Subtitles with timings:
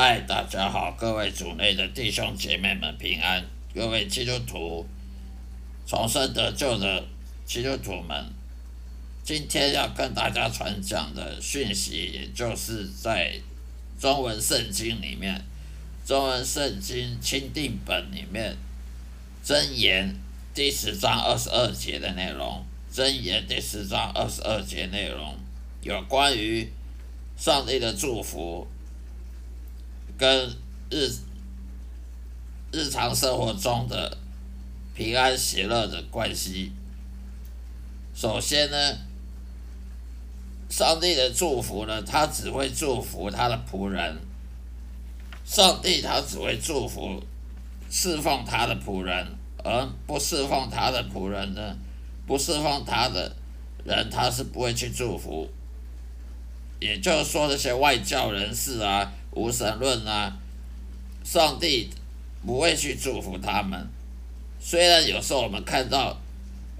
[0.00, 3.44] 嗨，大家好，各位主内的弟兄姐妹们平安，
[3.74, 4.86] 各位基督徒
[5.88, 7.04] 重生得救的
[7.44, 8.26] 基督徒们，
[9.24, 13.40] 今天要跟大家传讲的讯息，也就是在
[13.98, 15.42] 中文圣经里面，
[16.06, 18.56] 中文圣经钦定本里面
[19.44, 20.14] 箴言
[20.54, 25.36] 第十章二十二节的内容，箴言第十章二十二节内容
[25.82, 26.70] 有关于
[27.36, 28.64] 上帝的祝福。
[30.18, 30.50] 跟
[30.90, 31.08] 日
[32.72, 34.18] 日常生活中的
[34.92, 36.72] 平安喜乐的关系。
[38.12, 38.98] 首先呢，
[40.68, 44.18] 上帝的祝福呢，他只会祝福他的仆人。
[45.44, 47.22] 上帝他只会祝福
[47.88, 49.26] 侍奉他的仆人，
[49.64, 51.76] 而不侍奉他的仆人呢，
[52.26, 53.36] 不侍奉他的
[53.84, 55.48] 人，他是不会去祝福。
[56.80, 59.12] 也就是说，那些外教人士啊。
[59.38, 60.36] 无神论啊，
[61.22, 61.88] 上帝
[62.44, 63.86] 不会去祝福他们。
[64.58, 66.18] 虽然有时候我们看到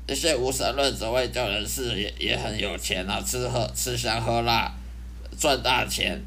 [0.08, 4.72] 那些无神论者、外教人士也也很有钱啊，吃喝吃香喝辣，
[5.38, 6.20] 赚大钱，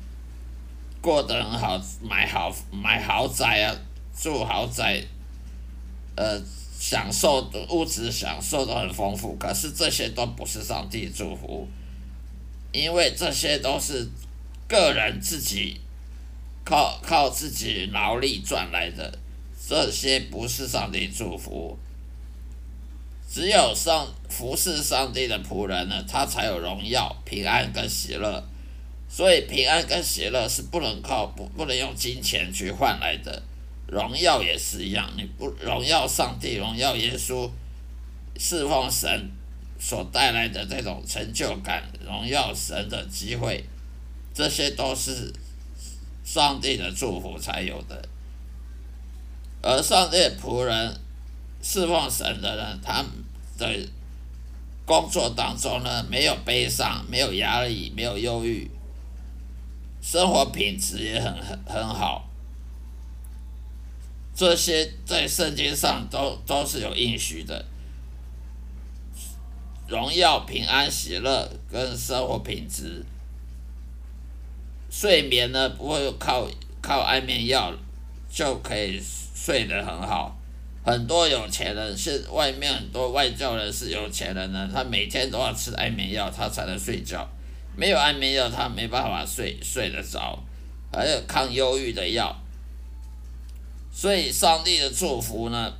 [1.01, 3.75] 过得很好，买好买豪宅啊，
[4.17, 5.03] 住豪宅，
[6.15, 6.41] 呃，
[6.79, 9.35] 享受物质享受都很丰富。
[9.35, 11.67] 可是这些都不是上帝祝福，
[12.71, 14.07] 因为这些都是
[14.69, 15.81] 个人自己。
[16.63, 19.17] 靠靠自己劳力赚来的，
[19.67, 21.77] 这些不是上帝祝福。
[23.29, 28.43] 只有上服侍上帝的仆人呢，他才有荣耀、平安跟喜乐。
[29.09, 33.41] 所以平安跟喜乐是不能靠不不能用金钱去换来的，
[33.87, 35.11] 荣耀也是一样。
[35.17, 37.49] 你不荣耀上帝、荣耀耶稣、
[38.37, 39.29] 侍奉神
[39.79, 43.63] 所带来的这种成就感、荣耀神的机会，
[44.33, 45.33] 这些都是。
[46.33, 48.07] 上帝的祝福才有的，
[49.61, 50.97] 而上帝仆人
[51.61, 53.03] 侍奉神的人，他
[53.57, 53.89] 的
[54.85, 58.71] 工作当中呢，没有悲伤，没有压力，没有忧郁，
[60.01, 62.25] 生活品质也很很很好。
[64.33, 67.65] 这些在圣经上都都是有应许的，
[69.85, 73.05] 荣耀、平安、喜乐跟生活品质。
[75.01, 76.47] 睡眠呢，不会靠
[76.79, 77.73] 靠安眠药
[78.29, 79.01] 就可以
[79.33, 80.37] 睡得很好。
[80.85, 87.27] 很多有钱人是外面很多外教人是有钱人呢，他每天都要吃安眠药，他才能睡觉。
[87.75, 90.37] 没有安眠药，他没办法睡睡得着。
[90.93, 92.39] 还有抗忧郁的药。
[93.91, 95.73] 所以上帝的祝福呢，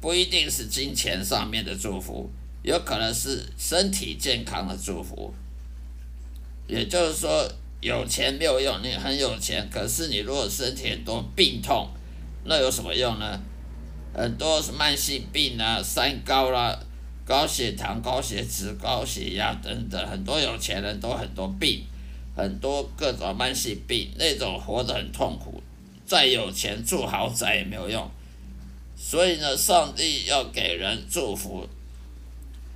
[0.00, 2.28] 不一定是金钱上面的祝福，
[2.64, 5.32] 有可能是身体健康的祝福。
[6.66, 7.48] 也就是说。
[7.80, 11.88] 有钱没有用，你很有钱，可是你如果身体很多病痛，
[12.44, 13.40] 那有什么用呢？
[14.12, 16.78] 很多慢性病啊，三高啦，
[17.24, 21.82] 高血糖、高血脂、高血压等等，很多有钱人都很多病，
[22.36, 25.62] 很多各种慢性病，那种活得很痛苦。
[26.04, 28.10] 再有钱住豪宅也没有用，
[28.96, 31.66] 所以呢，上帝要给人祝福，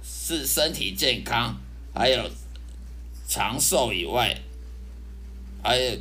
[0.03, 1.55] 是身体健康，
[1.93, 2.31] 还有
[3.29, 4.35] 长寿以外。
[5.65, 5.99] 还有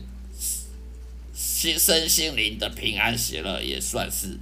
[1.34, 4.38] 心身心灵的平安喜乐也算是，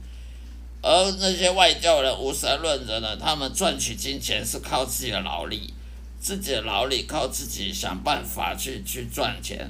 [0.81, 3.15] 而那些外教人无神论者呢？
[3.15, 5.71] 他们赚取金钱是靠自己的劳力，
[6.19, 9.69] 自己的劳力靠自己想办法去去赚钱，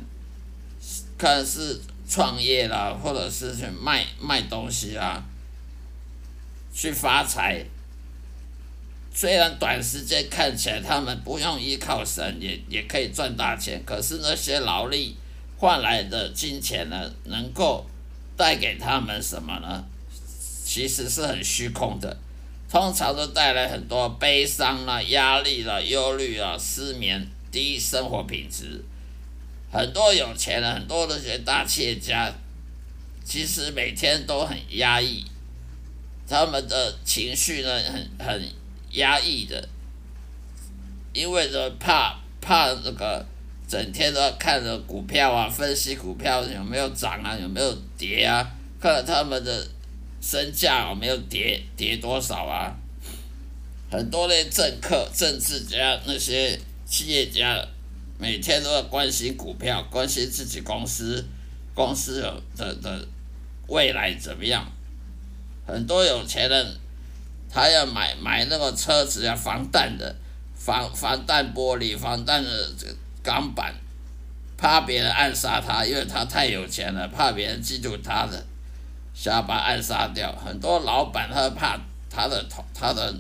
[1.18, 5.22] 看是创业啦，或者是去卖卖东西啦，
[6.74, 7.66] 去发财。
[9.14, 15.18] 虽然短时间看起来他们不用依靠神，也也可以赚大钱，可是那些劳力。
[15.62, 17.86] 换来的金钱呢，能够
[18.36, 19.86] 带给他们什么呢？
[20.66, 22.18] 其实是很虚空的，
[22.68, 28.84] 通常都带来很多悲伤啦、压力啦、忧虑啊、失眠、低生活品质。
[29.72, 32.34] 很多有钱人，很多那些大企业家，
[33.24, 35.24] 其实每天都很压抑，
[36.28, 38.50] 他们的情绪呢，很很
[38.94, 39.70] 压抑的，
[41.14, 43.24] 因为呢怕怕这个。
[43.72, 48.46] 整天都要看着股票啊，分析股票有没有涨啊，有没有跌啊，
[48.82, 49.66] 看着他们的
[50.20, 52.76] 身价有没有跌，跌多少啊。
[53.90, 57.66] 很多那政客、政治家、那些企业家，
[58.20, 61.26] 每天都要关心股票，关心自己公司
[61.74, 63.08] 公司有的的
[63.68, 64.70] 未来怎么样。
[65.66, 66.76] 很多有钱人，
[67.50, 70.14] 他要买买那个车子要防弹的，
[70.56, 72.70] 防防弹玻璃，防弹的。
[73.24, 73.74] 钢板
[74.58, 78.46] 怕别人暗杀他，因为他太有钱了，怕别人嫉妒他的，
[79.14, 80.32] 想把他暗杀掉。
[80.34, 81.80] 很多老板他怕
[82.10, 83.14] 他的同他的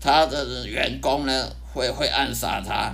[0.00, 2.92] 他的员工呢会会暗杀他，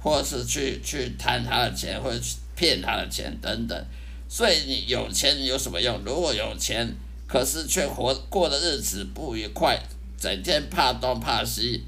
[0.00, 3.86] 或是去去贪他的钱，或者去骗他的钱等等。
[4.28, 6.00] 所以你有钱有什么用？
[6.04, 6.92] 如果有钱，
[7.28, 9.78] 可是却活过的日子不愉快，
[10.18, 11.84] 整天怕东怕西，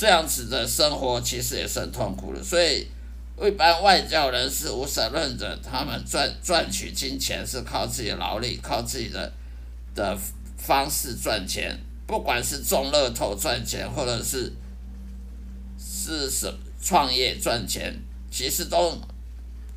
[0.00, 2.42] 这样子的生活其实也是很痛苦的。
[2.42, 2.86] 所以，
[3.38, 9.30] 一般外教人士、无神论者，他们赚赚取金钱是靠自己的劳力，靠自己的
[9.94, 10.16] 的
[10.56, 14.50] 方式赚钱，不管是中乐透赚钱，或者是
[15.78, 16.50] 是什
[16.80, 17.94] 创业赚钱，
[18.30, 18.98] 其实都。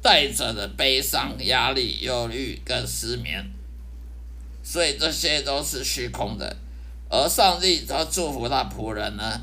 [0.01, 3.41] 带着的悲伤、压力、忧虑跟失眠，
[4.61, 6.53] 所以这些都是虚空的。
[7.09, 9.41] 而上帝他祝福他仆人呢，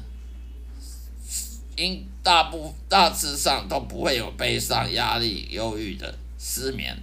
[1.81, 6.95] 因大部大致上都不会有悲伤、压力、忧郁的失眠，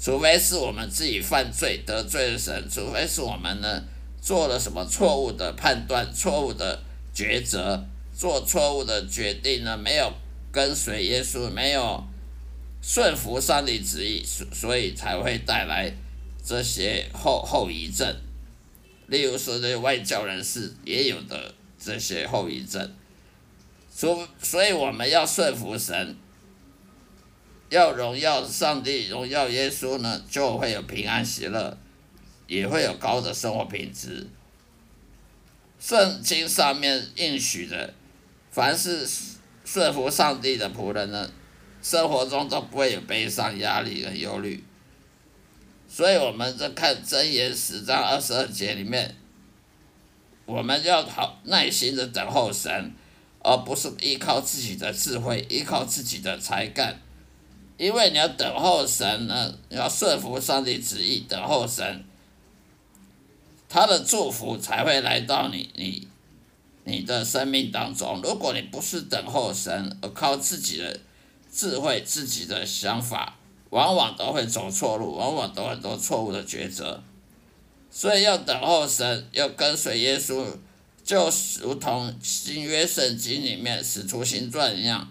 [0.00, 3.84] 除非是我们自己犯罪得罪了神，除非是我们呢
[4.22, 6.82] 做了什么错误的判断、错误的
[7.14, 7.84] 抉择、
[8.16, 10.10] 做错误的决定呢，没有
[10.50, 12.02] 跟随耶稣，没有。
[12.80, 15.92] 顺服上帝旨意，所所以才会带来
[16.42, 18.16] 这些后后遗症。
[19.08, 22.88] 例如说，这些外教人士也有的这些后遗症。
[23.98, 26.16] 所所以我们要顺服神，
[27.68, 31.76] 要荣耀上帝，荣耀耶稣呢，就会有平安喜乐，
[32.46, 34.28] 也会有高的生活品质。
[35.80, 37.92] 圣经上面应许的，
[38.52, 39.04] 凡是
[39.64, 41.28] 顺服上帝的仆人呢。
[41.82, 44.62] 生活中都不会有悲伤、压力和忧虑，
[45.88, 49.16] 所以我们在看箴言十章二十二节里面，
[50.44, 52.92] 我们要好耐心的等候神，
[53.48, 57.00] 而不是依靠自己的智慧、依靠自己的才干，
[57.78, 62.04] 因为你要等候神呢，要顺服上帝旨意，等候神，
[63.68, 66.06] 他的祝福才会来到你你
[66.84, 68.20] 你的生命当中。
[68.22, 71.00] 如果你不是等候神，而靠自己的。
[71.50, 73.34] 智慧自己的想法，
[73.70, 77.02] 往往都会走错路，往往都很多错误的抉择。
[77.90, 80.46] 所以要等候神，要跟随耶稣，
[81.08, 81.32] 就
[81.62, 85.10] 如同新约圣经里面使徒行传一样。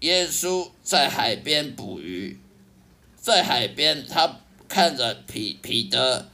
[0.00, 2.38] 耶稣在海边捕鱼，
[3.18, 6.28] 在海边他看着彼彼得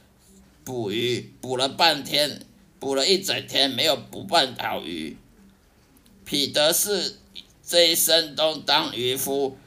[0.65, 2.41] 捕鱼，捕了半天，
[2.81, 5.15] 捕了一整天，没有捕半条鱼。
[6.25, 7.19] 彼得是。
[7.67, 9.57] 这一生都当渔夫，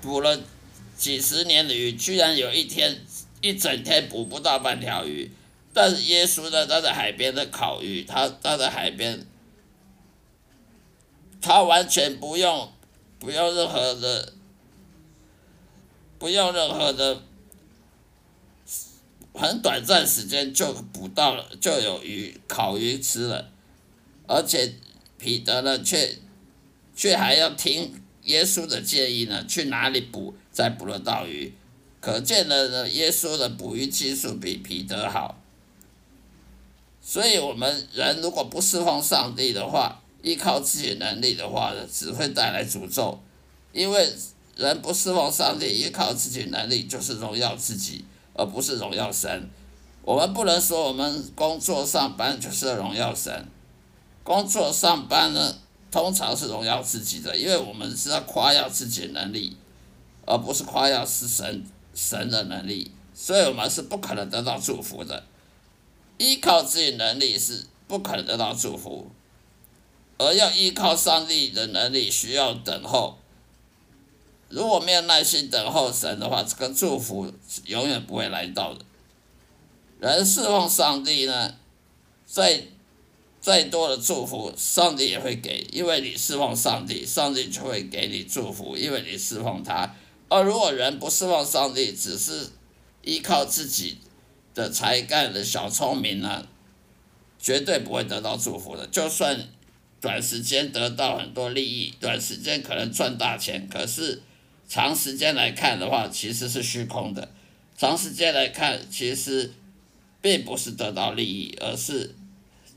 [0.00, 0.40] 捕了
[0.96, 3.02] 几十年的鱼，居然有一天
[3.40, 5.30] 一整天捕不到半条鱼。
[5.72, 9.26] 但是耶稣呢，他在海边的烤鱼，他他在海边，
[11.40, 12.72] 他完全不用
[13.18, 14.32] 不用任何的，
[16.18, 17.22] 不用任何的，
[19.34, 23.50] 很短暂时间就捕到了，就有鱼烤鱼吃了，
[24.26, 24.74] 而且。
[25.22, 26.16] 彼得呢，却
[26.96, 31.52] 却还要听耶稣的建议呢，去哪里捕才捕得到鱼？
[32.00, 35.36] 可见了呢，耶稣的捕鱼技术比彼得好。
[37.02, 43.18] 所以，我们人如果不侍奉上帝的话，依靠自己能力的话呢，只会带来诅咒。
[43.72, 44.12] 因为
[44.56, 48.04] 人不侍奉上帝，依靠自己能力，就是荣耀自己，
[48.34, 49.48] 而不是荣耀神。
[50.02, 53.46] 我们不能说我们工作上班就是荣耀神。
[54.22, 55.54] 工作上班呢，
[55.90, 59.56] 通常是荣耀自己的，因为我们是要夸耀自己能力，
[60.26, 65.24] 而不是夸耀是神神的能力，所以我们是不可能得到祝福的。
[66.18, 69.10] 依靠自己能力是不可能得到祝福，
[70.18, 73.18] 而要依靠上帝的能力，需要等候。
[74.48, 77.32] 如果没有耐心等候神的话，这个祝福
[77.66, 78.84] 永远不会来到的。
[80.00, 81.54] 人侍奉上帝呢，
[82.26, 82.64] 再。
[83.42, 89.90] 再多的祝福，上帝也会给，因为你侍奉上帝，上帝就会给你祝福，因为你侍奉他。
[90.30, 92.48] 而如果人不侍奉上帝，只是
[93.02, 93.98] 依靠自己
[94.54, 96.46] 的才干的小聪明呢，
[97.38, 98.86] 绝对不会得到祝福的。
[98.86, 99.46] 就算
[100.00, 104.22] 短时间得到很多利益，短时间可能赚大钱，可是
[104.66, 107.28] 长时间来看的话，其实是虚空的。
[107.76, 109.52] 长时间来看，其实
[110.22, 112.14] 并不是得到利益，而是。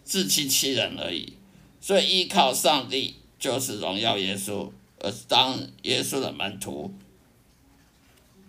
[0.05, 1.31] 自欺欺人而已，
[1.79, 4.69] 所以依靠上帝就是荣耀耶稣，
[4.99, 6.93] 而当耶稣的门徒。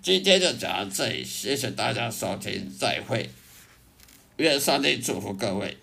[0.04, 3.30] 今天就讲到这里，谢谢大家收听，再会，
[4.36, 5.78] 愿上帝祝福各位。